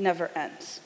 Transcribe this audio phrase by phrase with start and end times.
[0.00, 0.80] never ends.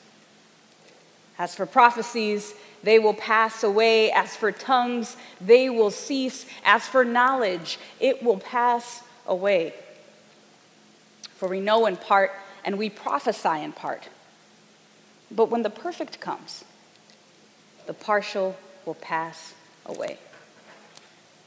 [1.37, 4.11] As for prophecies, they will pass away.
[4.11, 6.45] As for tongues, they will cease.
[6.63, 9.73] As for knowledge, it will pass away.
[11.35, 12.31] For we know in part
[12.63, 14.09] and we prophesy in part.
[15.29, 16.63] But when the perfect comes,
[17.85, 19.53] the partial will pass
[19.85, 20.17] away.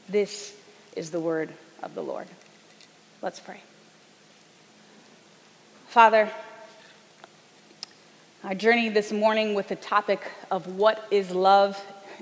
[0.07, 0.55] This
[0.95, 2.27] is the word of the Lord.
[3.21, 3.61] Let's pray.
[5.87, 6.29] Father,
[8.43, 11.81] our journey this morning with the topic of what is love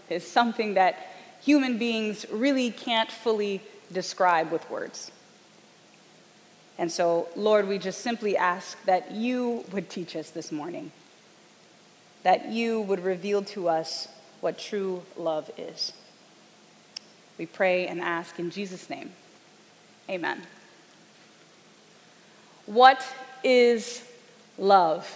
[0.10, 0.98] is something that
[1.42, 5.12] human beings really can't fully describe with words.
[6.80, 10.92] And so, Lord, we just simply ask that you would teach us this morning,
[12.24, 14.08] that you would reveal to us
[14.42, 15.94] what true love is.
[17.38, 19.12] We pray and ask in Jesus' name.
[20.10, 20.42] Amen.
[22.66, 23.06] What
[23.44, 24.04] is
[24.58, 25.08] love?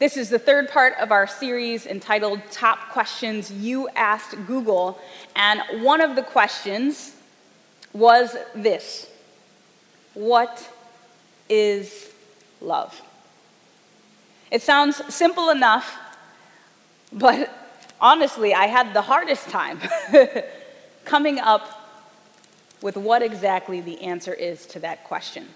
[0.00, 4.98] This is the third part of our series entitled Top Questions You Asked Google.
[5.36, 7.14] And one of the questions
[7.92, 9.10] was this
[10.14, 10.66] What
[11.50, 12.08] is
[12.62, 13.02] love?
[14.50, 15.98] It sounds simple enough,
[17.12, 17.52] but
[18.00, 19.80] honestly, I had the hardest time
[21.04, 21.90] coming up
[22.80, 25.48] with what exactly the answer is to that question.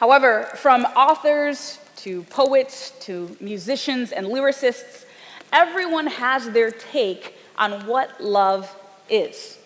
[0.00, 5.04] However, from authors to poets to musicians and lyricists,
[5.52, 8.74] everyone has their take on what love
[9.08, 9.58] is.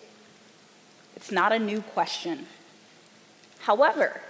[1.15, 2.45] It's not a new question.
[3.59, 4.21] However,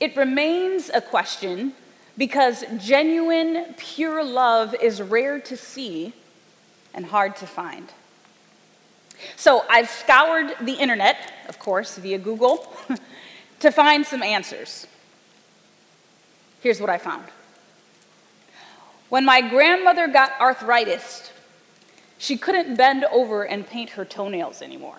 [0.00, 1.72] it remains a question
[2.16, 6.12] because genuine, pure love is rare to see
[6.94, 7.92] and hard to find.
[9.36, 11.16] So I've scoured the internet,
[11.48, 12.72] of course, via Google,
[13.60, 14.86] to find some answers.
[16.60, 17.24] Here's what I found.
[19.08, 21.32] When my grandmother got arthritis,
[22.18, 24.98] she couldn't bend over and paint her toenails anymore.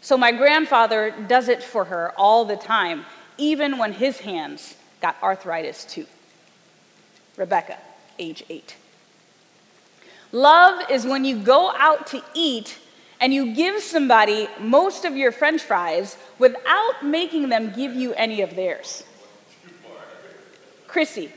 [0.00, 3.06] So my grandfather does it for her all the time,
[3.38, 6.06] even when his hands got arthritis too.
[7.36, 7.78] Rebecca,
[8.18, 8.76] age eight.
[10.32, 12.78] Love is when you go out to eat
[13.20, 18.40] and you give somebody most of your french fries without making them give you any
[18.40, 19.04] of theirs.
[20.90, 21.30] Chrissy,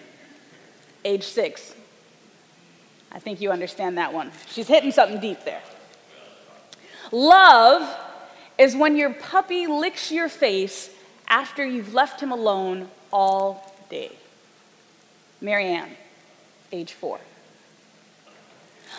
[1.05, 1.75] age six.
[3.11, 4.31] I think you understand that one.
[4.47, 5.61] She's hitting something deep there.
[7.11, 7.95] Love
[8.57, 10.89] is when your puppy licks your face
[11.27, 14.11] after you've left him alone all day.
[15.39, 15.91] Marianne,
[16.71, 17.19] age four.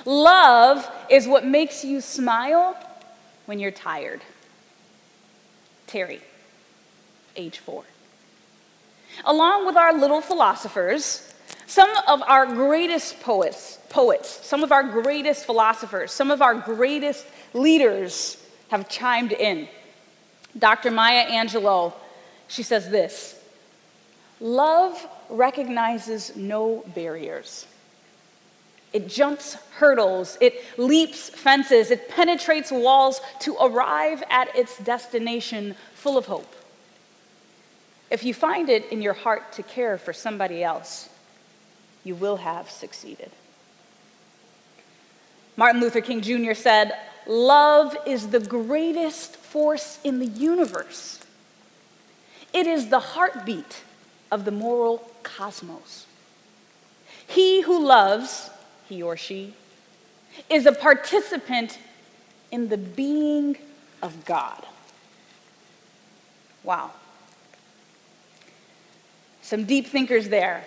[0.05, 2.77] Love is what makes you smile
[3.47, 4.21] when you're tired.
[5.89, 6.21] Terry,
[7.37, 7.85] age four.
[9.25, 11.33] Along with our little philosophers,
[11.67, 17.27] some of our greatest poets, poets, some of our greatest philosophers, some of our greatest
[17.53, 18.37] leaders
[18.69, 19.69] have chimed in.
[20.59, 20.91] Dr.
[20.91, 21.93] Maya Angelou,
[22.49, 23.41] she says this
[24.41, 27.67] Love recognizes no barriers.
[28.93, 36.17] It jumps hurdles, it leaps fences, it penetrates walls to arrive at its destination full
[36.17, 36.54] of hope.
[38.15, 41.09] If you find it in your heart to care for somebody else,
[42.05, 43.33] you will have succeeded.
[45.57, 46.55] Martin Luther King Jr.
[46.55, 46.93] said,
[47.27, 51.19] Love is the greatest force in the universe.
[52.53, 53.83] It is the heartbeat
[54.31, 56.07] of the moral cosmos.
[57.27, 58.49] He who loves,
[58.89, 59.55] he or she,
[60.49, 61.81] is a participant
[62.53, 63.57] in the being
[64.01, 64.65] of God.
[66.63, 66.93] Wow.
[69.45, 70.65] Some deep thinkers there.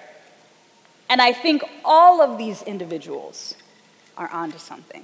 [1.10, 3.56] And I think all of these individuals
[4.16, 5.04] are onto something.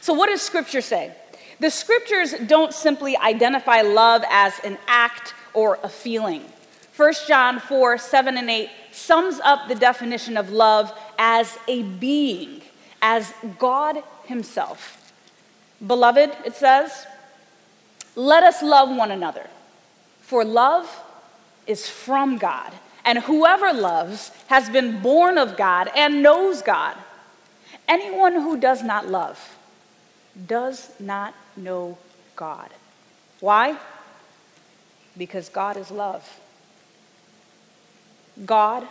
[0.00, 1.12] So, what does Scripture say?
[1.60, 6.44] The Scriptures don't simply identify love as an act or a feeling.
[6.96, 12.62] 1 John 4 7 and 8 sums up the definition of love as a being,
[13.02, 15.12] as God Himself.
[15.86, 17.06] Beloved, it says,
[18.16, 19.46] let us love one another,
[20.22, 20.88] for love
[21.68, 22.72] is from God.
[23.04, 26.96] And whoever loves has been born of God and knows God.
[27.86, 29.56] Anyone who does not love
[30.46, 31.96] does not know
[32.34, 32.70] God.
[33.40, 33.78] Why?
[35.16, 36.40] Because God is love.
[38.44, 38.86] God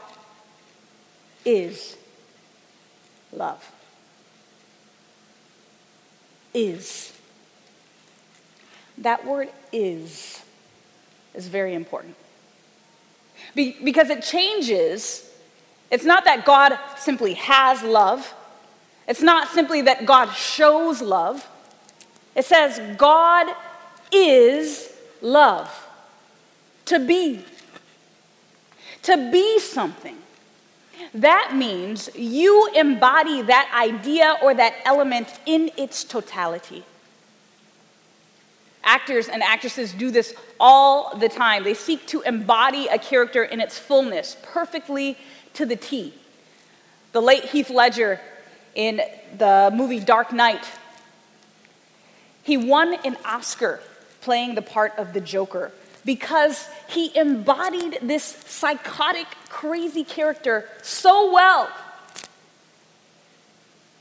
[1.43, 1.97] is
[3.31, 3.71] love.
[6.53, 7.13] Is.
[8.97, 10.41] That word is
[11.37, 12.15] is very important.
[13.57, 15.27] Be- because it changes.
[15.89, 18.33] It's not that God simply has love,
[19.07, 21.45] it's not simply that God shows love.
[22.35, 23.47] It says God
[24.11, 25.87] is love.
[26.85, 27.43] To be.
[29.03, 30.17] To be something.
[31.15, 36.83] That means you embody that idea or that element in its totality.
[38.87, 41.65] Actors and actresses do this all the time.
[41.65, 45.17] They seek to embody a character in its fullness, perfectly
[45.55, 46.13] to the T.
[47.11, 48.21] The late Heath Ledger
[48.75, 49.01] in
[49.37, 50.65] the movie Dark Knight,
[52.43, 53.81] he won an Oscar
[54.21, 55.73] playing the part of the Joker
[56.05, 61.69] because he embodied this psychotic, crazy character so well.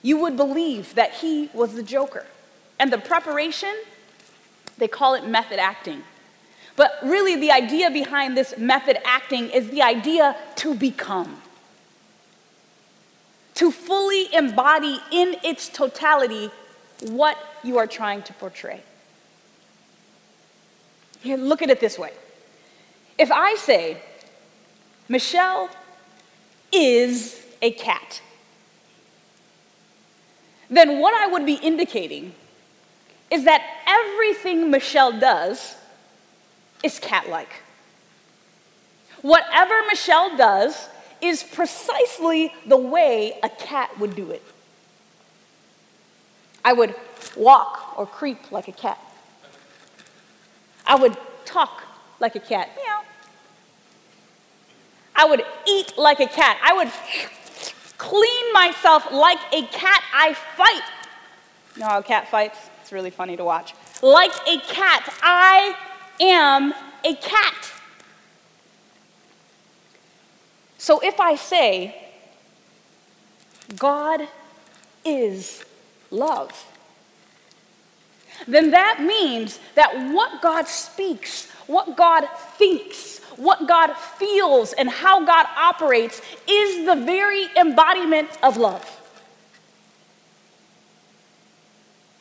[0.02, 2.24] You would believe that he was the Joker.
[2.78, 3.74] And the preparation,
[4.78, 6.02] they call it method acting.
[6.76, 11.40] But really, the idea behind this method acting is the idea to become,
[13.54, 16.50] to fully embody in its totality
[17.00, 18.82] what you are trying to portray.
[21.20, 22.12] Here, look at it this way.
[23.18, 24.02] If I say,
[25.08, 25.70] Michelle
[26.70, 28.20] is a cat,
[30.68, 32.34] then what I would be indicating
[33.30, 35.76] is that everything Michelle does
[36.82, 37.62] is cat like.
[39.22, 40.88] Whatever Michelle does
[41.20, 44.42] is precisely the way a cat would do it.
[46.64, 46.94] I would
[47.36, 49.00] walk or creep like a cat.
[50.86, 51.82] I would talk
[52.20, 52.70] like a cat.
[52.76, 53.02] Meow.
[55.14, 56.58] I would eat like a cat.
[56.62, 56.92] I would
[57.98, 60.02] clean myself like a cat.
[60.14, 60.82] I fight.
[61.74, 62.58] You know how a cat fights?
[62.86, 63.74] It's really funny to watch.
[64.00, 65.12] Like a cat.
[65.20, 65.74] I
[66.20, 66.72] am
[67.02, 67.72] a cat.
[70.78, 71.96] So if I say,
[73.76, 74.28] God
[75.04, 75.64] is
[76.12, 76.64] love,
[78.46, 85.24] then that means that what God speaks, what God thinks, what God feels, and how
[85.24, 88.95] God operates is the very embodiment of love.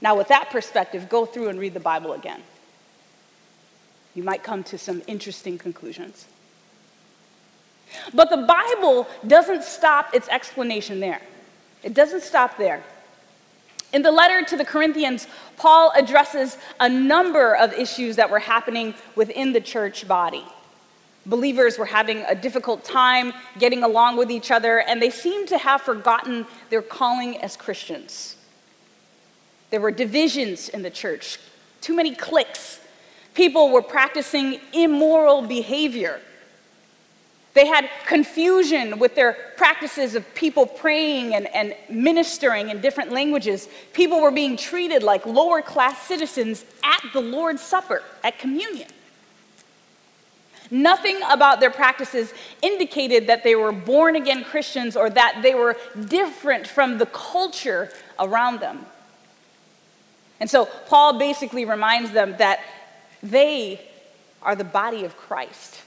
[0.05, 2.43] Now, with that perspective, go through and read the Bible again.
[4.13, 6.27] You might come to some interesting conclusions.
[8.13, 11.23] But the Bible doesn't stop its explanation there.
[11.81, 12.83] It doesn't stop there.
[13.93, 15.25] In the letter to the Corinthians,
[15.57, 20.45] Paul addresses a number of issues that were happening within the church body.
[21.25, 25.57] Believers were having a difficult time getting along with each other, and they seemed to
[25.57, 28.34] have forgotten their calling as Christians.
[29.75, 31.37] There were divisions in the church,
[31.81, 32.79] too many cliques.
[33.33, 36.21] People were practicing immoral behavior.
[37.55, 43.67] They had confusion with their practices of people praying and, and ministering in different languages.
[43.91, 48.87] People were being treated like lower class citizens at the Lord's Supper, at communion.
[50.71, 55.75] Nothing about their practices indicated that they were born again Christians or that they were
[56.07, 58.85] different from the culture around them.
[60.39, 62.59] And so Paul basically reminds them that
[63.23, 63.81] they
[64.41, 65.81] are the body of Christ.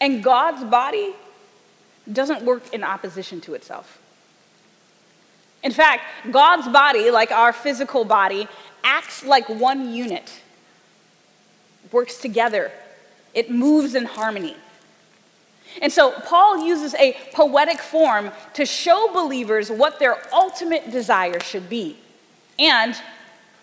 [0.00, 1.14] And God's body
[2.12, 3.98] doesn't work in opposition to itself.
[5.62, 8.48] In fact, God's body, like our physical body,
[8.84, 10.40] acts like one unit,
[11.90, 12.70] works together,
[13.34, 14.56] it moves in harmony.
[15.82, 21.68] And so Paul uses a poetic form to show believers what their ultimate desire should
[21.68, 21.96] be
[22.58, 22.96] and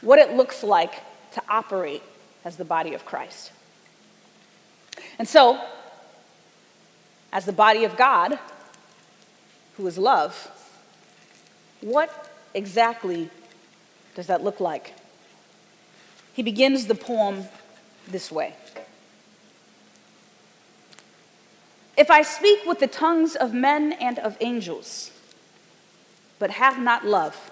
[0.01, 1.01] what it looks like
[1.33, 2.03] to operate
[2.43, 3.51] as the body of Christ.
[5.19, 5.59] And so
[7.33, 8.39] as the body of God,
[9.77, 10.51] who is love,
[11.81, 13.29] what exactly
[14.15, 14.93] does that look like?
[16.33, 17.45] He begins the poem
[18.07, 18.55] this way
[21.97, 25.11] If I speak with the tongues of men and of angels,
[26.39, 27.51] but have not love,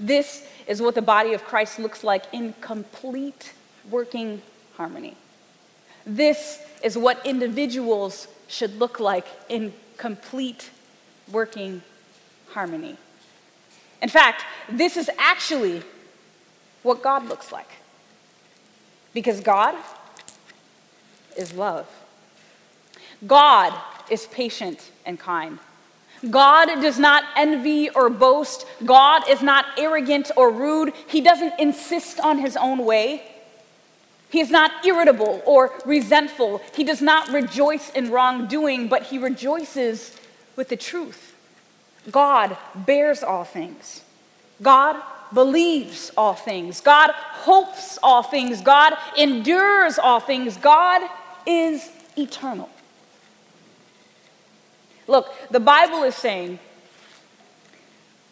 [0.00, 3.52] This is what the body of Christ looks like in complete
[3.90, 4.40] working
[4.76, 5.14] harmony.
[6.06, 10.70] This is what individuals should look like in complete
[11.30, 11.82] working
[12.48, 12.96] harmony.
[14.00, 15.82] In fact, this is actually
[16.82, 17.68] what God looks like.
[19.12, 19.74] Because God
[21.36, 21.86] is love.
[23.26, 23.74] God
[24.10, 25.58] is patient and kind.
[26.28, 28.66] God does not envy or boast.
[28.84, 30.92] God is not arrogant or rude.
[31.06, 33.22] He doesn't insist on his own way.
[34.28, 36.60] He is not irritable or resentful.
[36.74, 40.16] He does not rejoice in wrongdoing, but he rejoices
[40.56, 41.34] with the truth.
[42.10, 44.02] God bears all things.
[44.62, 46.80] God believes all things.
[46.80, 48.60] God hopes all things.
[48.60, 50.56] God endures all things.
[50.56, 51.02] God
[51.46, 52.68] is eternal.
[55.10, 56.60] Look, the Bible is saying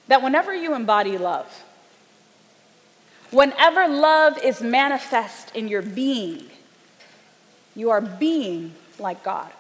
[0.07, 1.65] that whenever you embody love,
[3.33, 6.47] whenever love is manifest in your being,
[7.75, 9.51] you are being like God.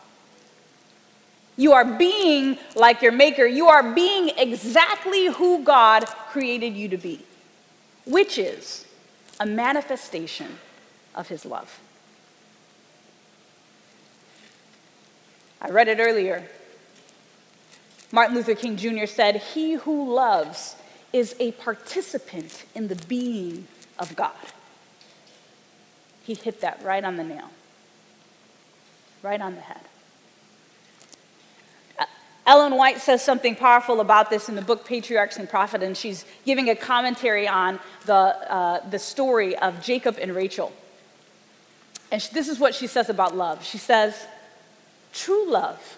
[1.56, 3.46] You are being like your Maker.
[3.46, 7.24] You are being exactly who God created you to be,
[8.06, 8.86] which is
[9.40, 10.56] a manifestation
[11.16, 11.80] of His love.
[15.60, 16.48] I read it earlier
[18.10, 19.06] Martin Luther King Jr.
[19.06, 20.76] said, He who loves
[21.12, 23.66] is a participant in the being
[23.98, 24.32] of God.
[26.22, 27.50] He hit that right on the nail,
[29.22, 29.80] right on the head.
[31.98, 32.04] Uh,
[32.46, 36.24] Ellen White says something powerful about this in the book Patriarchs and Prophets, and she's
[36.44, 40.72] giving a commentary on the, uh, the story of Jacob and Rachel.
[42.10, 43.64] And she, this is what she says about love.
[43.64, 44.26] She says,
[45.12, 45.97] True love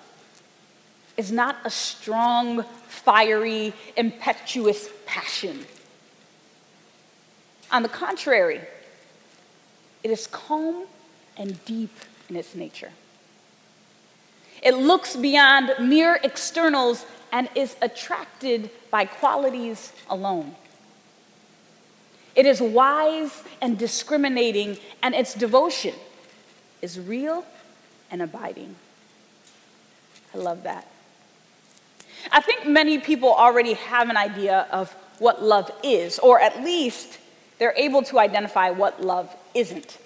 [1.21, 5.67] is not a strong, fiery, impetuous passion.
[7.71, 8.62] On the contrary,
[10.03, 10.87] it is calm
[11.37, 11.95] and deep
[12.31, 12.93] in its nature.
[14.62, 20.57] It looks beyond mere externals and is attracted by qualities alone.
[22.35, 25.95] It is wise and discriminating, and its devotion
[26.81, 27.45] is real
[28.11, 28.75] and abiding.
[30.35, 30.89] I love that.
[32.33, 37.19] I think many people already have an idea of what love is, or at least
[37.59, 39.99] they're able to identify what love isn't.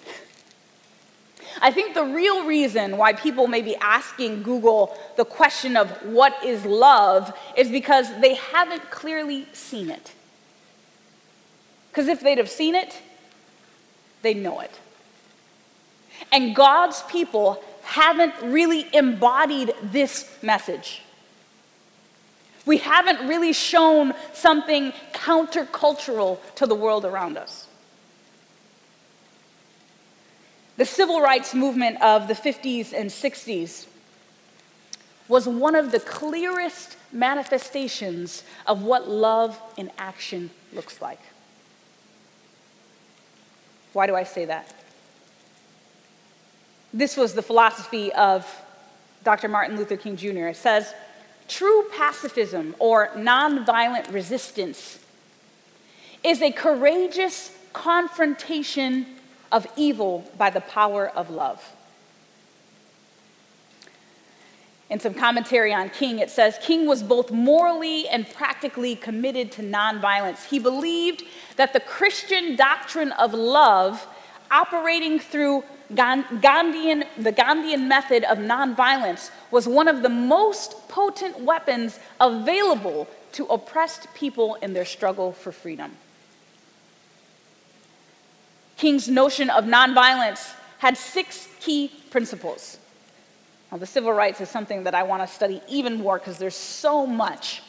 [1.61, 6.43] I think the real reason why people may be asking Google the question of what
[6.43, 10.11] is love is because they haven't clearly seen it.
[11.89, 13.01] Because if they'd have seen it,
[14.21, 14.79] they'd know it.
[16.31, 21.01] And God's people haven't really embodied this message
[22.65, 27.67] we haven't really shown something countercultural to the world around us.
[30.77, 33.87] The civil rights movement of the 50s and 60s
[35.27, 41.21] was one of the clearest manifestations of what love in action looks like.
[43.93, 44.73] Why do I say that?
[46.93, 48.45] This was the philosophy of
[49.23, 49.47] Dr.
[49.47, 50.47] Martin Luther King Jr.
[50.47, 50.93] It says,
[51.47, 54.99] True pacifism or nonviolent resistance
[56.23, 59.05] is a courageous confrontation
[59.51, 61.75] of evil by the power of love.
[64.89, 69.63] In some commentary on King, it says King was both morally and practically committed to
[69.63, 70.47] nonviolence.
[70.47, 71.23] He believed
[71.57, 74.07] that the Christian doctrine of love,
[74.51, 81.97] operating through Gandhian, the Gandhian method of nonviolence was one of the most potent weapons
[82.19, 85.93] available to oppressed people in their struggle for freedom.
[88.75, 92.77] King's notion of nonviolence had six key principles.
[93.71, 96.53] Now, the civil rights is something that I want to study even more because there's
[96.53, 97.63] so much.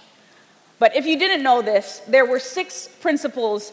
[0.81, 3.73] But if you didn't know this, there were six principles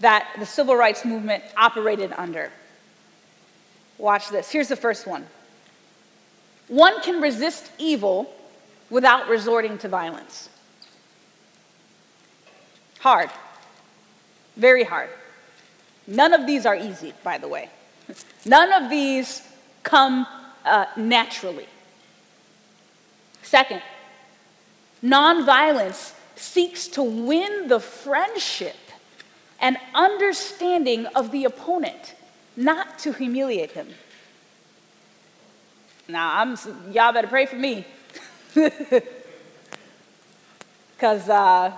[0.00, 2.50] that the civil rights movement operated under.
[3.98, 4.50] Watch this.
[4.50, 5.28] Here's the first one
[6.68, 8.32] one can resist evil
[8.90, 10.48] without resorting to violence.
[13.00, 13.30] Hard.
[14.56, 15.10] Very hard.
[16.06, 17.70] None of these are easy, by the way.
[18.44, 19.42] None of these
[19.82, 20.26] come
[20.64, 21.66] uh, naturally.
[23.42, 23.82] Second,
[25.02, 28.76] nonviolence seeks to win the friendship
[29.60, 32.14] and understanding of the opponent,
[32.56, 33.88] not to humiliate him.
[36.08, 36.56] Now, I'm,
[36.92, 37.84] y'all better pray for me.
[41.02, 41.72] Because uh,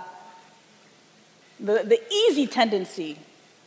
[1.59, 3.17] the, the easy tendency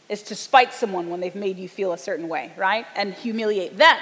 [0.08, 2.86] is to spite someone when they've made you feel a certain way, right?
[2.96, 3.98] And humiliate them,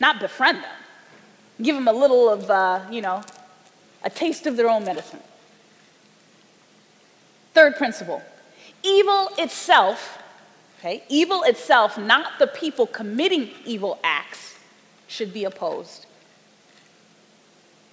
[0.00, 0.76] not befriend them.
[1.60, 3.22] Give them a little of, uh, you know,
[4.04, 5.20] a taste of their own medicine.
[7.52, 8.22] Third principle
[8.82, 10.18] evil itself,
[10.78, 14.11] okay, evil itself, not the people committing evil acts,
[15.12, 16.06] should be opposed.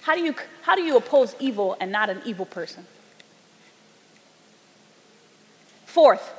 [0.02, 2.88] How do you, how do you oppose evil and not an evil person?
[5.86, 6.34] Fourth,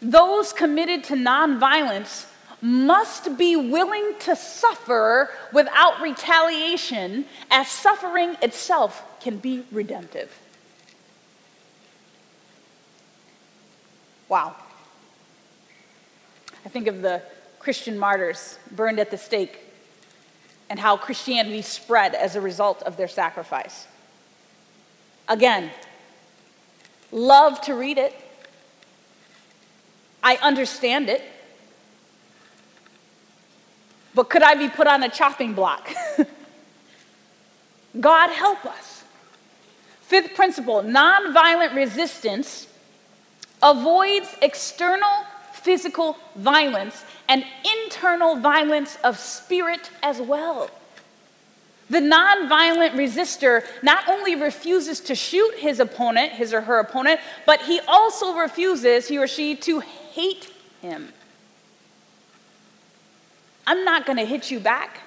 [0.00, 2.26] those committed to nonviolence
[2.62, 10.36] must be willing to suffer without retaliation, as suffering itself can be redemptive.
[14.28, 14.56] Wow.
[16.64, 17.22] I think of the
[17.58, 19.58] Christian martyrs burned at the stake
[20.70, 23.86] and how Christianity spread as a result of their sacrifice.
[25.28, 25.70] Again,
[27.10, 28.14] love to read it.
[30.22, 31.22] I understand it.
[34.14, 35.88] But could I be put on a chopping block?
[38.00, 39.04] God help us.
[40.00, 42.66] Fifth principle nonviolent resistance
[43.62, 47.44] avoids external physical violence and
[47.84, 50.70] internal violence of spirit as well.
[51.90, 57.62] The nonviolent resistor not only refuses to shoot his opponent, his or her opponent, but
[57.62, 60.50] he also refuses, he or she, to hate
[60.82, 61.12] him.
[63.66, 65.00] I'm not going to hit you back.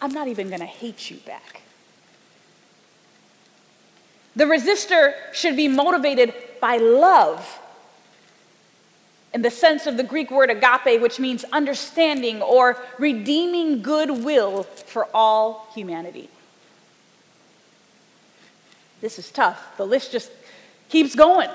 [0.00, 1.62] I'm not even going to hate you back.
[4.34, 7.60] The resistor should be motivated by love
[9.34, 15.08] in the sense of the Greek word agape, which means understanding or redeeming goodwill for
[15.14, 16.28] all humanity.
[19.00, 19.76] This is tough.
[19.76, 20.30] The list just
[20.88, 21.48] keeps going.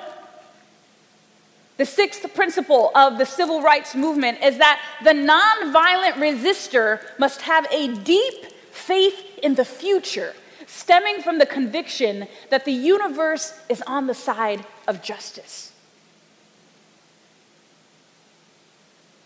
[1.77, 7.67] The sixth principle of the civil rights movement is that the nonviolent resistor must have
[7.71, 10.33] a deep faith in the future
[10.65, 15.71] stemming from the conviction that the universe is on the side of justice.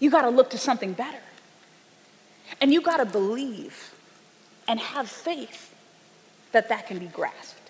[0.02, 1.22] You got to look to something better.
[2.60, 3.94] And you got to believe
[4.68, 5.74] and have faith
[6.52, 7.70] that that can be grasped.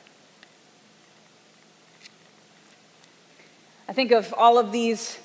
[3.88, 5.20] I think of all of these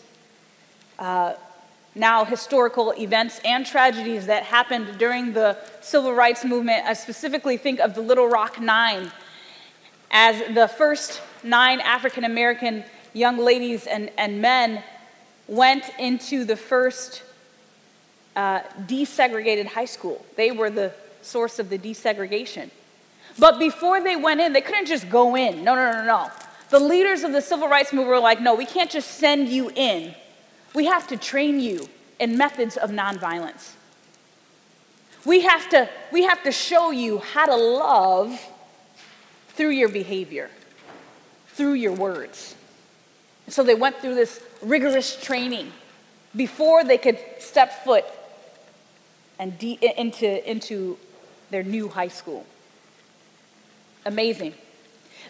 [0.98, 1.34] uh,
[1.94, 6.84] now historical events and tragedies that happened during the civil rights movement.
[6.86, 9.12] I specifically think of the Little Rock Nine
[10.10, 14.82] as the first nine African American young ladies and, and men
[15.48, 17.22] went into the first
[18.34, 20.24] uh, desegregated high school.
[20.36, 22.70] They were the source of the desegregation.
[23.38, 25.62] But before they went in, they couldn't just go in.
[25.64, 26.30] No, no, no, no.
[26.70, 29.70] The leaders of the civil rights movement were like, no, we can't just send you
[29.74, 30.14] in.
[30.74, 33.72] We have to train you in methods of nonviolence.
[35.24, 38.40] We have to, we have to show you how to love
[39.48, 40.50] through your behavior,
[41.48, 42.54] through your words.
[43.48, 45.72] So they went through this rigorous training
[46.34, 48.04] before they could step foot
[49.38, 50.98] and de- into, into
[51.50, 52.44] their new high school.
[54.04, 54.54] Amazing.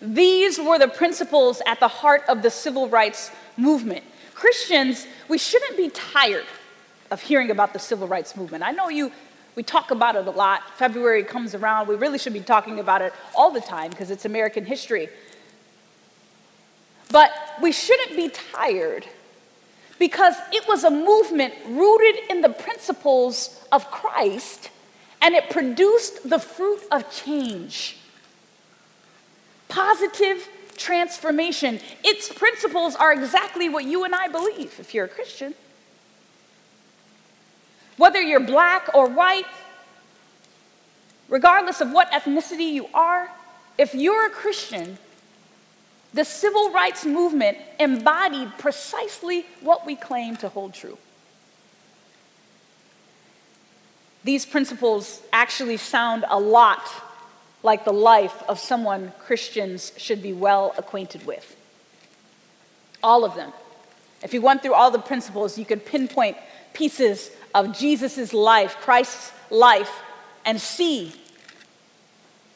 [0.00, 4.04] These were the principles at the heart of the civil rights movement.
[4.34, 6.44] Christians, we shouldn't be tired
[7.10, 8.62] of hearing about the civil rights movement.
[8.64, 9.10] I know you,
[9.54, 10.62] we talk about it a lot.
[10.76, 11.88] February comes around.
[11.88, 15.08] We really should be talking about it all the time because it's American history.
[17.10, 17.30] But
[17.62, 19.06] we shouldn't be tired
[19.98, 24.70] because it was a movement rooted in the principles of Christ
[25.22, 27.96] and it produced the fruit of change
[29.68, 31.80] positive transformation.
[32.04, 35.54] Its principles are exactly what you and I believe if you're a Christian.
[37.96, 39.46] Whether you're black or white,
[41.28, 43.30] regardless of what ethnicity you are,
[43.78, 44.98] if you're a Christian,
[46.16, 50.96] the civil rights movement embodied precisely what we claim to hold true.
[54.24, 56.88] These principles actually sound a lot
[57.62, 61.54] like the life of someone Christians should be well acquainted with.
[63.02, 63.52] All of them.
[64.22, 66.38] If you went through all the principles, you could pinpoint
[66.72, 70.02] pieces of Jesus' life, Christ's life,
[70.46, 71.14] and see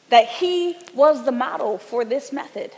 [0.09, 2.73] that he was the model for this method.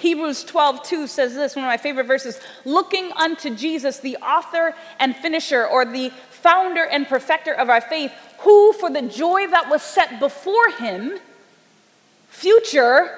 [0.00, 4.74] Hebrews 12, 2 says this, one of my favorite verses looking unto Jesus, the author
[4.98, 9.68] and finisher, or the founder and perfecter of our faith, who for the joy that
[9.68, 11.18] was set before him,
[12.30, 13.14] future,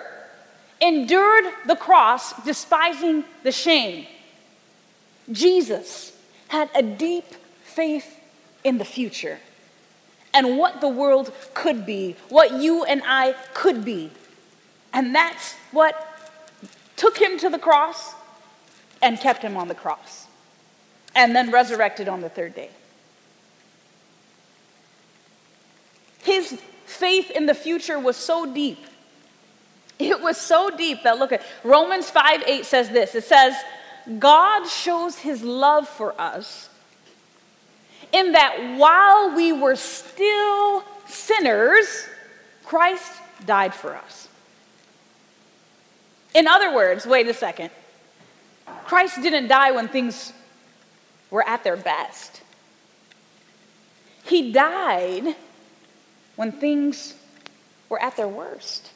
[0.81, 4.09] endured the cross, despising the shame.
[5.31, 6.17] Jesus
[6.49, 7.27] had a deep
[7.63, 8.19] faith
[8.65, 9.39] in the future
[10.35, 14.11] and what the world could be, what you and I could be.
[14.93, 16.12] And that's what
[17.03, 18.15] took him to the cross
[19.03, 20.29] and kept him on the cross,
[21.17, 22.71] and then resurrected on the third day.
[26.23, 28.79] His faith in the future was so deep.
[29.99, 33.57] It was so deep that look at Romans 5 8 says this it says,
[34.21, 36.71] God shows his love for us
[38.13, 42.07] in that while we were still sinners,
[42.65, 43.13] Christ
[43.45, 44.29] died for us.
[46.35, 47.71] In other words, wait a second.
[48.85, 50.33] Christ didn't die when things
[51.31, 52.43] were at their best.
[54.25, 55.35] He died
[56.37, 57.15] when things
[57.89, 58.91] were at their worst.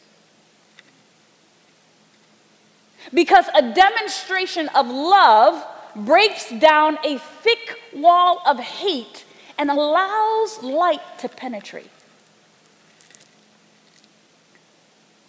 [3.12, 9.24] Because a demonstration of love breaks down a thick wall of hate
[9.58, 11.90] and allows light to penetrate.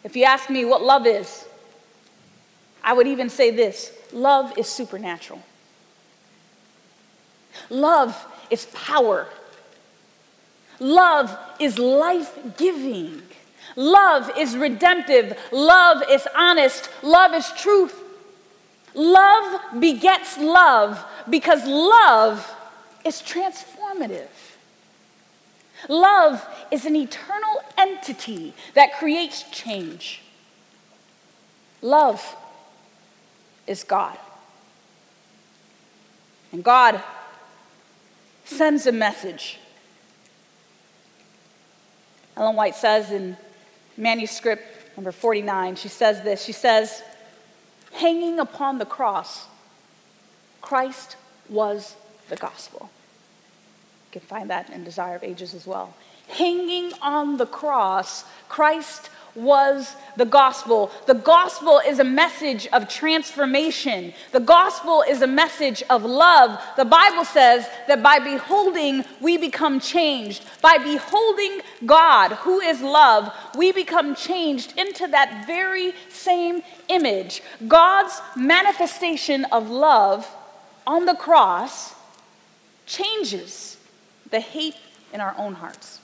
[0.04, 1.46] If you ask me what love is,
[2.88, 5.44] I would even say this love is supernatural.
[7.70, 9.28] Love is power.
[10.80, 13.24] Love is life giving.
[13.76, 15.38] Love is redemptive.
[15.52, 16.90] Love is honest.
[17.04, 17.94] Love is truth.
[18.94, 22.56] Love begets love because love
[23.04, 24.30] is transformative.
[25.90, 30.22] Love is an eternal entity that creates change.
[31.82, 32.38] Love
[33.68, 34.18] is God.
[36.52, 37.04] And God
[38.46, 39.60] sends a message.
[42.36, 43.36] Ellen White says in
[43.98, 46.44] manuscript number 49, she says this.
[46.44, 47.04] She says,
[47.94, 49.46] hanging upon the cross,
[50.62, 51.18] Christ
[51.50, 51.96] was
[52.30, 52.90] the gospel.
[54.08, 55.94] You can find that in Desire of Ages as well.
[56.28, 60.92] Hanging on the cross, Christ was the gospel.
[61.06, 64.14] The gospel is a message of transformation.
[64.32, 66.60] The gospel is a message of love.
[66.76, 70.44] The Bible says that by beholding, we become changed.
[70.62, 77.44] By beholding God, who is love, we become changed into that very same image.
[77.68, 80.28] God's manifestation of love
[80.88, 81.94] on the cross
[82.88, 83.78] changes
[84.32, 84.76] the hate
[85.14, 86.00] in our own hearts.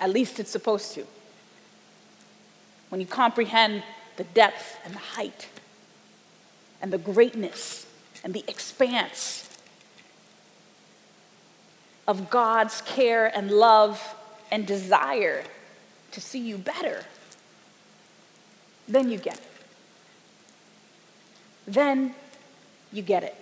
[0.00, 1.06] At least it's supposed to
[2.88, 3.82] when you comprehend
[4.16, 5.48] the depth and the height
[6.80, 7.86] and the greatness
[8.24, 9.48] and the expanse
[12.06, 14.14] of God's care and love
[14.50, 15.44] and desire
[16.12, 17.04] to see you better,
[18.88, 19.42] then you get it.
[21.66, 22.14] Then
[22.92, 23.36] you get it.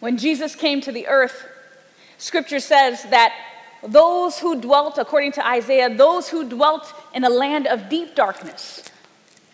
[0.00, 1.46] When Jesus came to the earth,
[2.18, 3.32] scripture says that
[3.86, 8.82] those who dwelt, according to Isaiah, those who dwelt in a land of deep darkness,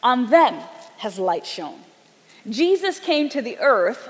[0.03, 0.55] on them
[0.99, 1.81] has light shone.
[2.49, 4.09] Jesus came to the earth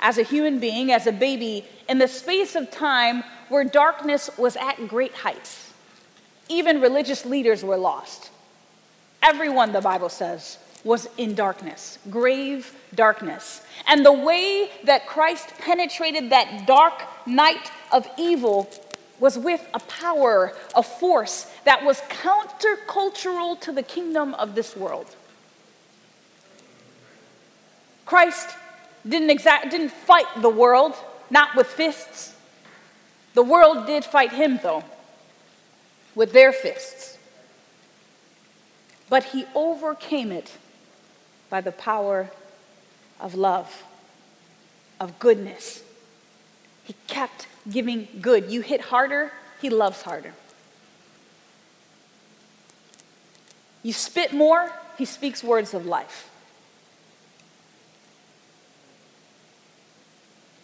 [0.00, 4.56] as a human being, as a baby, in the space of time where darkness was
[4.56, 5.72] at great heights.
[6.48, 8.30] Even religious leaders were lost.
[9.22, 13.62] Everyone, the Bible says, was in darkness, grave darkness.
[13.86, 18.70] And the way that Christ penetrated that dark night of evil
[19.20, 25.14] was with a power, a force that was countercultural to the kingdom of this world.
[28.06, 28.48] Christ
[29.06, 30.94] didn't, exact, didn't fight the world,
[31.30, 32.34] not with fists.
[33.34, 34.84] The world did fight him, though,
[36.14, 37.18] with their fists.
[39.08, 40.52] but he overcame it
[41.48, 42.30] by the power
[43.20, 43.82] of love,
[45.00, 45.82] of goodness.
[46.84, 48.50] He kept giving good.
[48.50, 50.32] You hit harder, he loves harder.
[53.82, 56.28] You spit more, he speaks words of life.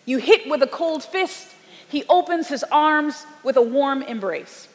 [0.07, 1.49] You hit with a cold fist,
[1.89, 4.69] he opens his arms with a warm embrace.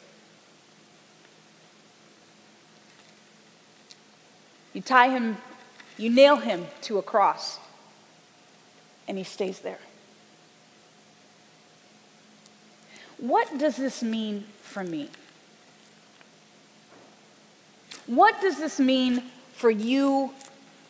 [4.72, 5.36] You tie him,
[5.98, 7.58] you nail him to a cross,
[9.06, 9.78] and he stays there.
[13.20, 15.10] What does this mean for me?
[18.06, 20.32] What does this mean for you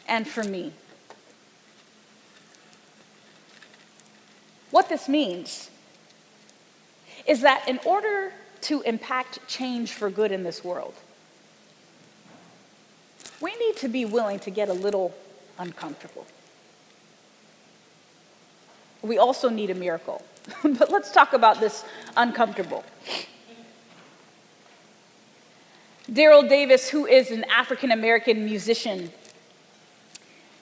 [0.07, 0.73] and for me?
[4.71, 5.71] What this means
[7.27, 10.95] is that in order to impact change for good in this world,
[13.41, 15.15] we need to be willing to get a little
[15.59, 16.27] uncomfortable.
[19.03, 20.23] We also need a miracle.
[20.63, 21.85] but let's talk about this
[22.17, 22.85] uncomfortable.
[26.11, 29.13] Daryl Davis, who is an African American musician,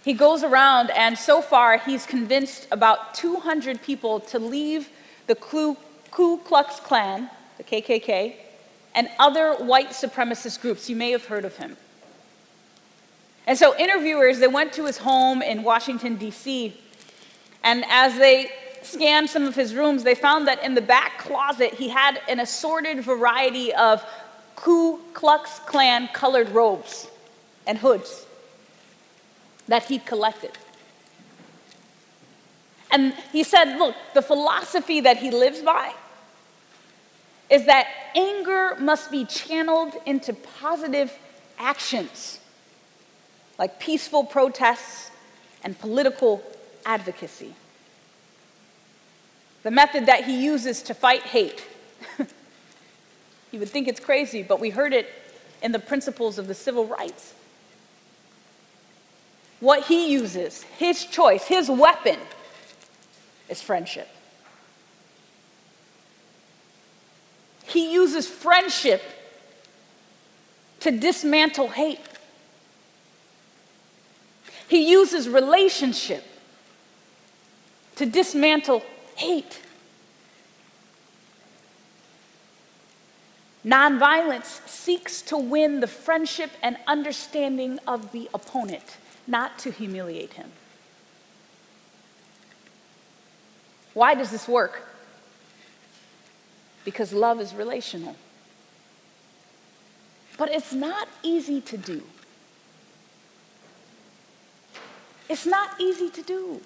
[0.05, 4.91] he goes around and so far he's convinced about 200 people to leave
[5.27, 5.77] the Ku,
[6.11, 8.35] Ku Klux Klan, the KKK,
[8.95, 10.88] and other white supremacist groups.
[10.88, 11.77] You may have heard of him.
[13.47, 16.79] And so interviewers, they went to his home in Washington, D.C.,
[17.64, 18.51] and as they
[18.88, 22.40] scanned some of his rooms, they found that in the back closet, he had an
[22.40, 24.05] assorted variety of
[24.57, 27.09] Ku Klux Klan colored robes
[27.66, 28.27] and hoods
[29.68, 30.53] that he'd collected.
[32.90, 35.92] And he said, Look, the philosophy that he lives by
[37.51, 41.16] is that anger must be channeled into positive
[41.59, 42.40] actions
[43.59, 45.11] like peaceful protests
[45.64, 46.42] and political
[46.87, 47.55] advocacy.
[49.68, 51.62] The method that he uses to fight hate.
[53.52, 55.11] you would think it's crazy, but we heard it
[55.62, 57.35] in the principles of the civil rights.
[59.61, 62.18] What he uses, his choice, his weapon,
[63.50, 64.09] is friendship.
[67.64, 69.02] He uses friendship
[70.81, 72.00] to dismantle hate.
[74.66, 76.24] He uses relationship
[77.96, 78.83] to dismantle
[79.18, 79.61] hate.
[83.64, 90.52] Nonviolence seeks to win the friendship and understanding of the opponent, not to humiliate him.
[93.94, 94.88] Why does this work?
[96.85, 98.14] Because love is relational.
[100.38, 102.04] But it's not easy to do.
[105.28, 106.61] It's not easy to do.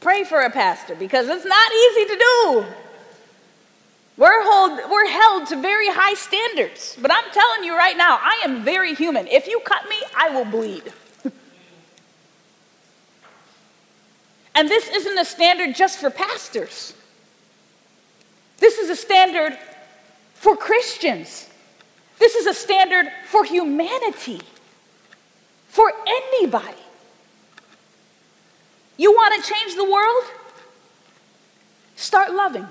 [0.00, 2.64] Pray for a pastor because it's not easy to do.
[4.16, 6.96] We're, hold, we're held to very high standards.
[7.00, 9.26] But I'm telling you right now, I am very human.
[9.28, 10.92] If you cut me, I will bleed.
[14.54, 16.94] and this isn't a standard just for pastors,
[18.58, 19.56] this is a standard
[20.34, 21.48] for Christians.
[22.18, 24.42] This is a standard for humanity
[25.68, 26.74] for anybody.
[28.98, 30.24] You want to change the world?
[31.96, 32.66] Start loving.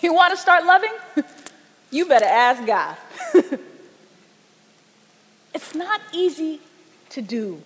[0.00, 0.92] You want to start loving?
[1.90, 2.96] you better ask God.
[5.54, 6.60] it's not easy
[7.10, 7.62] to do.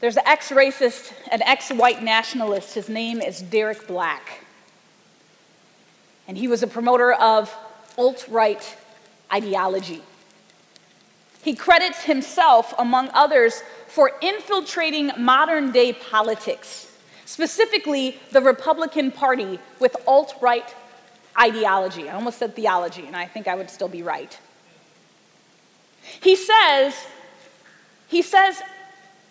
[0.00, 2.74] There's an ex racist, an ex white nationalist.
[2.74, 4.44] His name is Derek Black.
[6.28, 7.54] And he was a promoter of
[7.96, 8.76] alt right
[9.32, 10.02] ideology.
[11.46, 16.92] He credits himself, among others, for infiltrating modern day politics,
[17.24, 20.74] specifically the Republican Party with alt right
[21.38, 22.10] ideology.
[22.10, 24.36] I almost said theology, and I think I would still be right.
[26.20, 26.96] He says,
[28.08, 28.60] he says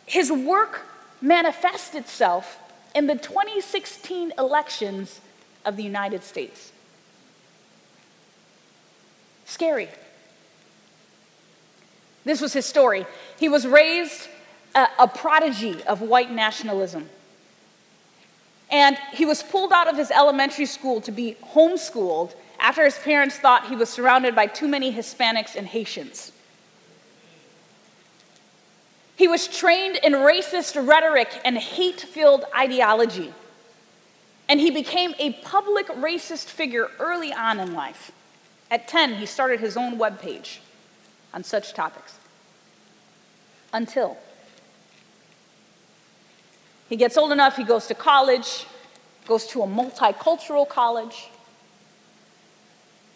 [0.05, 0.83] his work
[1.19, 2.57] manifests itself
[2.95, 5.19] in the 2016 elections
[5.65, 6.71] of the United States.
[9.43, 9.89] Scary.
[12.25, 13.05] This was his story.
[13.39, 14.27] He was raised
[14.73, 17.09] a, a prodigy of white nationalism.
[18.71, 23.37] And he was pulled out of his elementary school to be homeschooled after his parents
[23.37, 26.31] thought he was surrounded by too many Hispanics and Haitians.
[29.15, 33.33] He was trained in racist rhetoric and hate filled ideology.
[34.49, 38.11] And he became a public racist figure early on in life.
[38.69, 40.57] At 10, he started his own webpage
[41.35, 42.17] on such topics.
[43.73, 44.17] Until
[46.87, 48.65] he gets old enough, he goes to college,
[49.27, 51.29] goes to a multicultural college,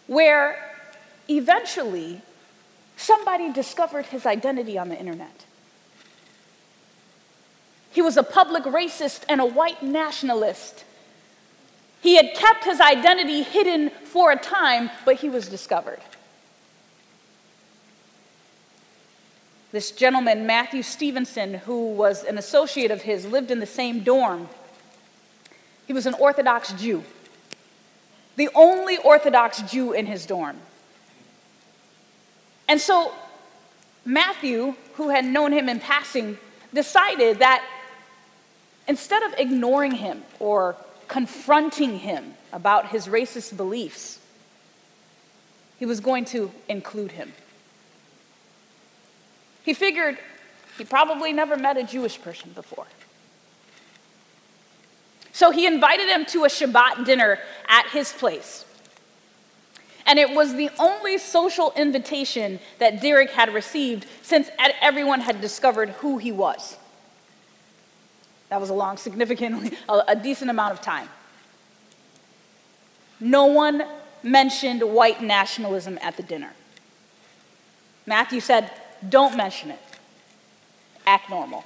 [0.06, 0.58] where
[1.28, 2.20] eventually
[2.96, 5.46] somebody discovered his identity on the internet.
[7.92, 10.84] He was a public racist and a white nationalist.
[12.02, 16.00] He had kept his identity hidden for a time, but he was discovered.
[19.72, 24.48] This gentleman, Matthew Stevenson, who was an associate of his, lived in the same dorm.
[25.86, 27.04] He was an Orthodox Jew,
[28.36, 30.56] the only Orthodox Jew in his dorm.
[32.68, 33.12] And so
[34.04, 36.38] Matthew, who had known him in passing,
[36.72, 37.64] decided that
[38.88, 40.76] instead of ignoring him or
[41.08, 44.18] confronting him about his racist beliefs,
[45.78, 47.32] he was going to include him.
[49.70, 50.18] He figured
[50.78, 52.88] he probably never met a Jewish person before.
[55.30, 58.64] So he invited him to a Shabbat dinner at his place.
[60.06, 65.90] And it was the only social invitation that Derek had received since everyone had discovered
[65.90, 66.76] who he was.
[68.48, 71.08] That was a long, significantly, a, decent amount of time.
[73.20, 73.84] No one
[74.24, 76.54] mentioned white nationalism at the dinner.
[78.04, 78.68] Matthew said,
[79.08, 79.78] Don't mention it.
[81.06, 81.64] Act normal.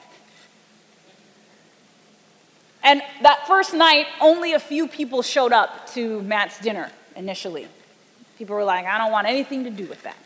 [2.83, 7.67] And that first night, only a few people showed up to Matt's dinner initially.
[8.39, 10.19] People were like, I don't want anything to do with that.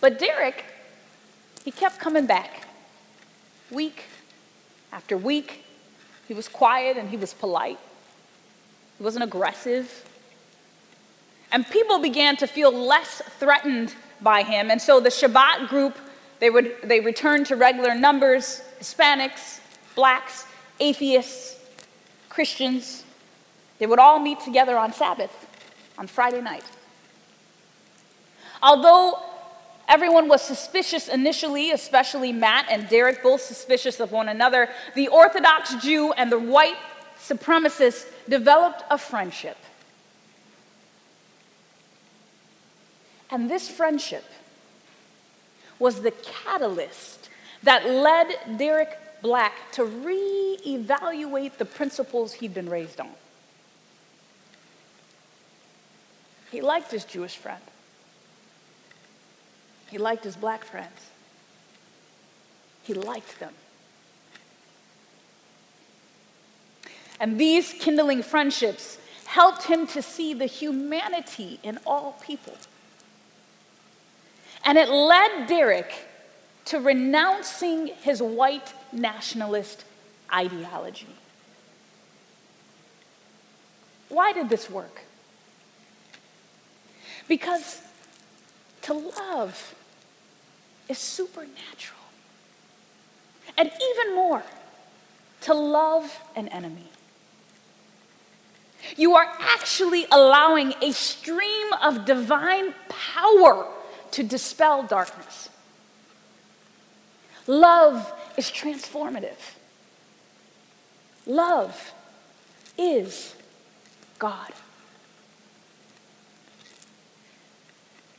[0.00, 0.64] But Derek,
[1.64, 2.68] he kept coming back
[3.70, 4.04] week
[4.92, 5.64] after week.
[6.28, 7.78] He was quiet and he was polite.
[8.98, 10.04] He wasn't aggressive.
[11.50, 14.70] And people began to feel less threatened by him.
[14.70, 15.96] And so the Shabbat group,
[16.40, 19.60] they, would, they returned to regular numbers Hispanics,
[19.94, 20.46] blacks,
[20.78, 21.56] atheists,
[22.28, 23.04] Christians.
[23.78, 25.46] They would all meet together on Sabbath
[25.98, 26.64] on Friday night.
[28.62, 29.18] Although
[29.88, 35.74] everyone was suspicious initially, especially Matt and Derek, both suspicious of one another, the Orthodox
[35.76, 36.76] Jew and the white
[37.18, 39.56] supremacist developed a friendship.
[43.30, 44.24] And this friendship
[45.78, 47.28] was the catalyst
[47.62, 53.10] that led Derek Black to reevaluate the principles he'd been raised on.
[56.50, 57.62] He liked his Jewish friend.
[59.90, 61.10] He liked his black friends.
[62.84, 63.52] He liked them.
[67.20, 72.54] And these kindling friendships helped him to see the humanity in all people.
[74.68, 75.94] And it led Derek
[76.66, 79.86] to renouncing his white nationalist
[80.30, 81.08] ideology.
[84.10, 85.00] Why did this work?
[87.28, 87.80] Because
[88.82, 89.74] to love
[90.86, 91.98] is supernatural.
[93.56, 94.42] And even more,
[95.40, 96.90] to love an enemy.
[98.98, 103.66] You are actually allowing a stream of divine power
[104.12, 105.48] to dispel darkness.
[107.46, 109.54] Love is transformative.
[111.26, 111.92] Love
[112.76, 113.34] is
[114.18, 114.52] God.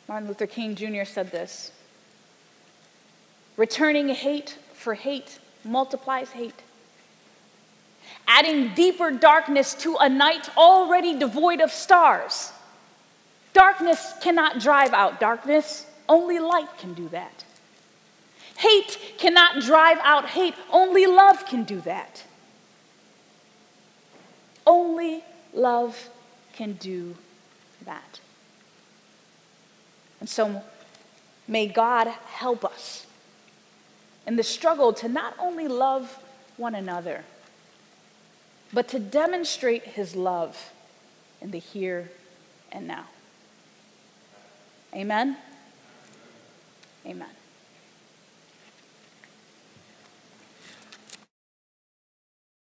[0.07, 1.05] Martin Luther King Jr.
[1.05, 1.71] said this
[3.57, 6.63] Returning hate for hate multiplies hate.
[8.27, 12.51] Adding deeper darkness to a night already devoid of stars.
[13.59, 17.43] Darkness cannot drive out darkness, only light can do that.
[18.55, 22.23] Hate cannot drive out hate, only love can do that.
[24.65, 26.07] Only love
[26.53, 27.17] can do
[27.83, 28.21] that.
[30.21, 30.63] And so
[31.45, 33.07] may God help us
[34.25, 36.17] in the struggle to not only love
[36.55, 37.25] one another,
[38.71, 40.71] but to demonstrate his love
[41.41, 42.09] in the here
[42.71, 43.03] and now.
[44.93, 45.37] Amen?
[47.05, 47.38] Amen.